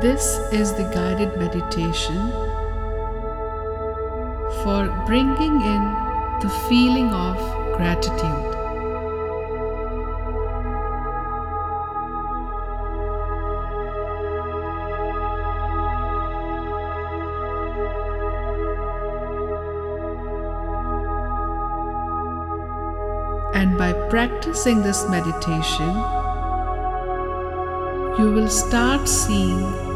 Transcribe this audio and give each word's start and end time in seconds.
This 0.00 0.38
is 0.52 0.72
the 0.74 0.84
guided 0.94 1.36
meditation 1.38 2.30
for 4.62 4.86
bringing 5.08 5.60
in 5.60 5.82
the 6.40 6.48
feeling 6.68 7.12
of 7.12 7.36
gratitude. 7.76 8.54
And 23.52 23.76
by 23.76 23.94
practicing 24.08 24.82
this 24.82 25.08
meditation, 25.08 25.92
you 28.16 28.32
will 28.32 28.48
start 28.48 29.08
seeing 29.08 29.87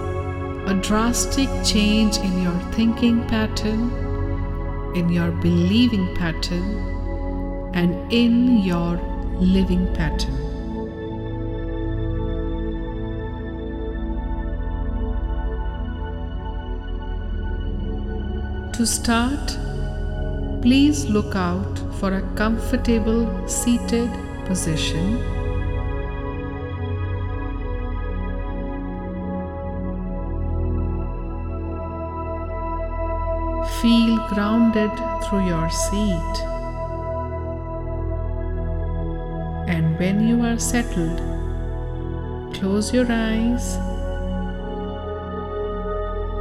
a 0.66 0.74
drastic 0.74 1.48
change 1.64 2.18
in 2.18 2.42
your 2.42 2.58
thinking 2.72 3.26
pattern, 3.26 3.90
in 4.94 5.08
your 5.08 5.30
believing 5.30 6.14
pattern, 6.14 7.70
and 7.74 8.12
in 8.12 8.58
your 8.58 8.96
living 9.40 9.92
pattern. 9.94 10.38
To 18.72 18.86
start, 18.86 19.58
please 20.62 21.06
look 21.06 21.34
out 21.36 21.78
for 21.98 22.14
a 22.14 22.22
comfortable 22.36 23.48
seated 23.48 24.10
position. 24.46 25.41
Feel 33.82 34.16
grounded 34.28 34.92
through 35.24 35.44
your 35.48 35.68
seat. 35.68 36.34
And 39.66 39.98
when 39.98 40.28
you 40.28 40.44
are 40.44 40.56
settled, 40.56 41.18
close 42.54 42.94
your 42.94 43.10
eyes 43.10 43.74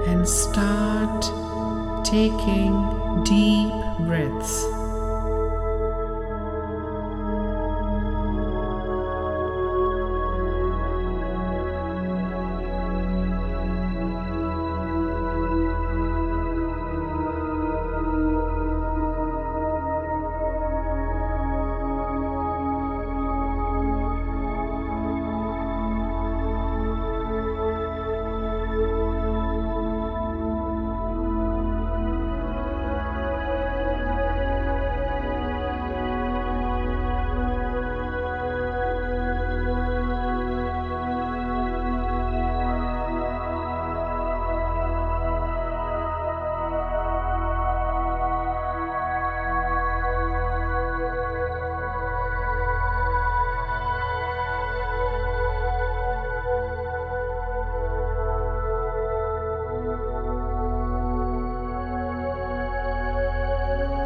and 0.07 0.29
start 0.29 1.23
taking 2.05 3.23
deep 3.23 3.73
breaths. 4.05 4.80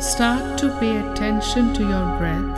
Start 0.05 0.59
to 0.59 0.69
pay 0.79 0.97
attention 0.97 1.73
to 1.73 1.81
your 1.81 2.17
breath 2.19 2.57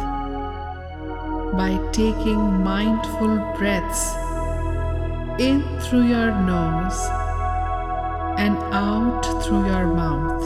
by 1.54 1.80
taking 1.94 2.62
mindful 2.62 3.38
breaths 3.58 4.14
in 5.40 5.64
through 5.80 6.08
your 6.08 6.32
nose 6.42 7.00
and 8.38 8.58
out 8.74 9.24
through 9.44 9.66
your 9.66 9.88
mouth. 9.88 10.44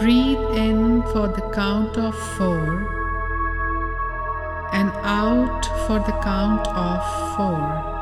Breathe 0.00 0.44
in 0.56 1.02
for 1.12 1.28
the 1.28 1.46
count 1.54 1.98
of 1.98 2.14
four 2.38 2.64
and 4.72 4.90
out 5.04 5.66
for 5.86 5.98
the 5.98 6.18
count 6.24 6.66
of 6.68 7.36
four. 7.36 7.97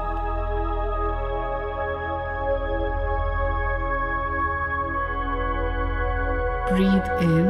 Breathe 6.77 6.91
in. 7.23 7.49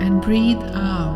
And 0.00 0.20
breathe 0.22 0.56
out. 0.74 1.07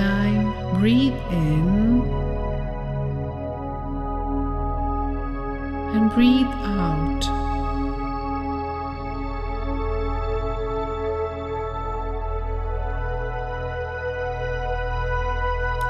Time. 0.00 0.46
Breathe 0.80 1.20
in 1.30 2.00
and 5.94 6.10
breathe 6.14 6.54
out. 6.78 7.24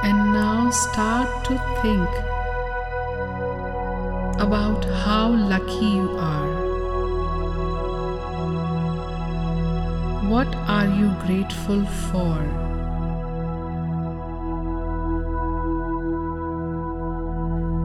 And 0.08 0.18
now 0.32 0.70
start 0.70 1.30
to 1.44 1.54
think 1.82 2.10
about 4.46 4.84
how 5.04 5.28
lucky 5.52 5.90
you 5.98 6.08
are. 6.32 6.50
What 10.34 10.50
are 10.78 10.88
you 10.98 11.08
grateful 11.26 11.84
for? 12.10 12.69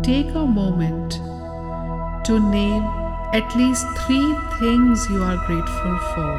Take 0.05 0.35
a 0.35 0.45
moment 0.45 1.13
to 2.25 2.39
name 2.39 2.83
at 3.33 3.55
least 3.55 3.87
three 4.05 4.35
things 4.59 5.09
you 5.09 5.23
are 5.23 5.35
grateful 5.47 5.97
for. 6.13 6.33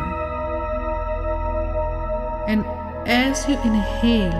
And 2.46 2.64
as 3.08 3.44
you 3.48 3.54
inhale, 3.64 4.38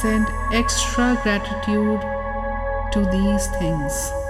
send 0.00 0.28
extra 0.52 1.18
gratitude 1.24 2.00
to 2.92 3.04
these 3.10 3.46
things. 3.58 4.23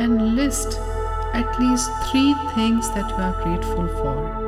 And 0.00 0.34
list 0.34 0.80
at 1.34 1.60
least 1.60 1.90
three 2.10 2.34
things 2.54 2.88
that 2.94 3.08
you 3.10 3.16
are 3.16 3.36
grateful 3.42 3.86
for. 4.00 4.40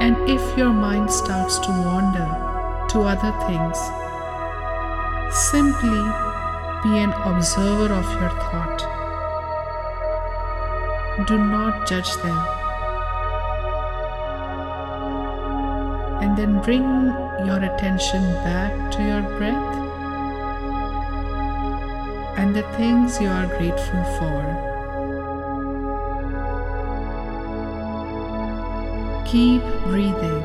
And 0.00 0.16
if 0.30 0.58
your 0.58 0.72
mind 0.72 1.10
starts 1.10 1.58
to 1.60 1.70
wander 1.70 2.28
to 2.90 3.00
other 3.00 3.32
things, 3.46 3.78
simply 5.50 6.02
be 6.84 6.98
an 6.98 7.12
observer 7.24 7.92
of 7.92 8.20
your 8.20 8.30
thought. 8.44 8.84
Do 11.26 11.38
not 11.38 11.88
judge 11.88 12.14
them. 12.16 12.55
And 16.36 16.54
then 16.54 16.60
bring 16.60 16.84
your 17.46 17.64
attention 17.64 18.20
back 18.44 18.90
to 18.90 19.02
your 19.02 19.22
breath 19.38 19.74
and 22.36 22.54
the 22.54 22.62
things 22.76 23.18
you 23.18 23.28
are 23.28 23.46
grateful 23.46 24.04
for. 24.18 24.42
Keep 29.24 29.62
breathing. 29.84 30.44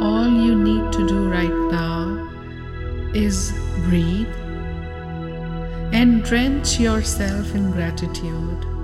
All 0.00 0.28
you 0.28 0.54
need 0.54 0.92
to 0.92 1.08
do 1.08 1.28
right 1.28 1.58
now 1.72 2.30
is 3.12 3.57
drench 6.28 6.78
yourself 6.78 7.54
in 7.54 7.72
gratitude. 7.72 8.77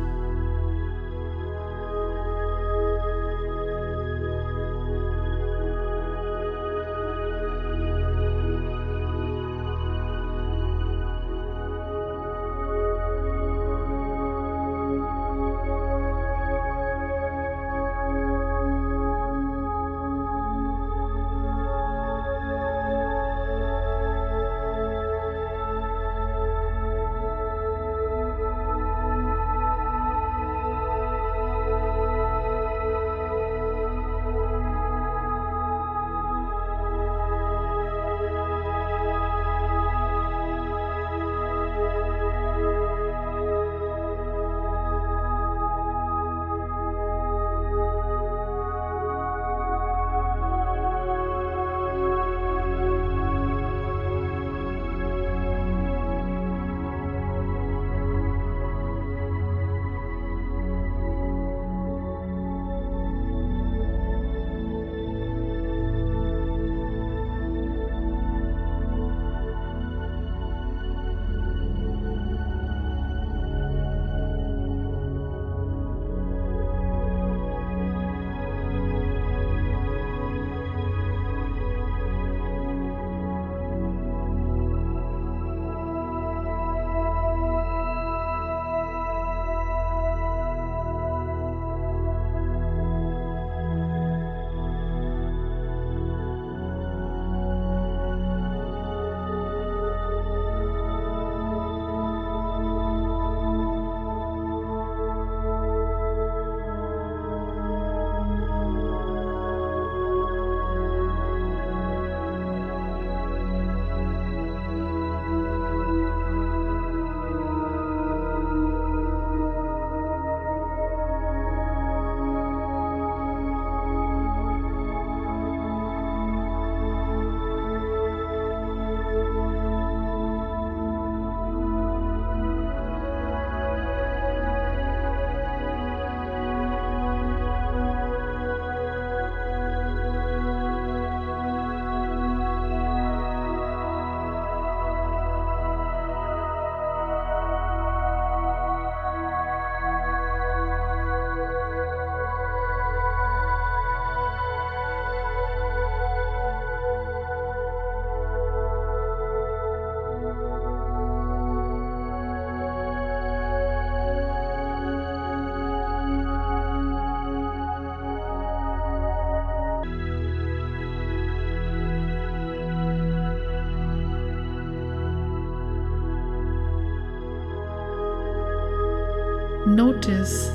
Notice 179.74 180.50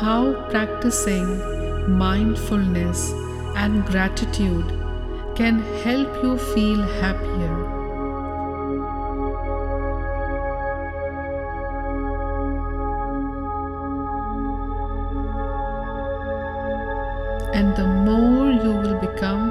how 0.00 0.32
practicing 0.48 1.26
mindfulness 1.86 3.12
and 3.54 3.84
gratitude 3.84 4.64
can 5.36 5.58
help 5.82 6.22
you 6.22 6.38
feel 6.38 6.80
happier. 7.02 7.56
And 17.52 17.76
the 17.76 17.86
more 17.86 18.50
you 18.52 18.72
will 18.72 18.98
become 19.00 19.50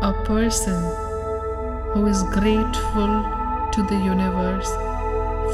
a 0.00 0.12
person 0.24 0.80
who 1.92 2.06
is 2.06 2.22
grateful 2.38 3.12
to 3.72 3.82
the 3.90 4.00
universe 4.04 4.70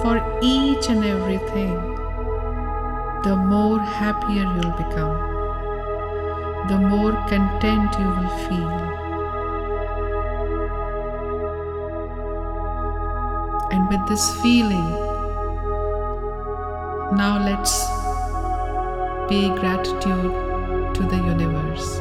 for 0.03 0.17
each 0.43 0.89
and 0.89 1.05
everything, 1.05 1.75
the 3.25 3.35
more 3.35 3.81
happier 3.81 4.45
you'll 4.45 4.77
become, 4.77 5.17
the 6.69 6.79
more 6.79 7.13
content 7.29 7.99
you 7.99 8.09
will 8.17 8.35
feel. 8.47 8.77
And 13.73 13.89
with 13.89 14.09
this 14.09 14.35
feeling, 14.43 14.91
now 17.17 17.39
let's 17.45 17.75
pay 19.29 19.49
gratitude 19.61 20.33
to 20.95 21.03
the 21.03 21.17
universe, 21.17 21.99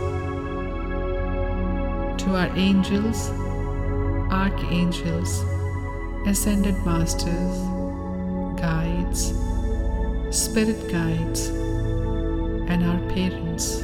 to 2.24 2.36
our 2.36 2.52
angels, 2.56 3.30
archangels, 4.32 5.44
ascended 6.28 6.76
masters, 6.86 7.75
guides, 9.06 9.34
spirit 10.32 10.92
guides, 10.92 11.48
and 12.70 12.84
our 12.84 13.00
parents. 13.10 13.82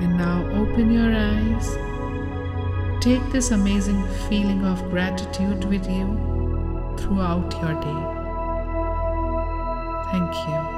And 0.00 0.16
now 0.16 0.46
open 0.54 0.92
your 0.92 1.12
eyes. 1.14 1.76
Take 3.02 3.22
this 3.32 3.50
amazing 3.50 4.02
feeling 4.28 4.64
of 4.64 4.82
gratitude 4.90 5.64
with 5.64 5.88
you 5.88 6.06
throughout 6.98 7.52
your 7.60 7.74
day. 7.80 8.04
Thank 10.10 10.34
you. 10.48 10.73